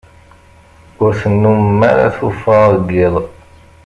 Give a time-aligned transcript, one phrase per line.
[1.03, 3.15] Ur tennumem ara tuffɣa deg iḍ.